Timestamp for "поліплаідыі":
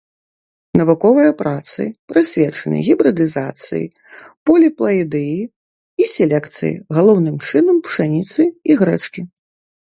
4.51-5.39